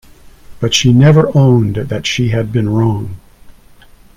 [0.59, 3.17] But she never owned that she had been wrong.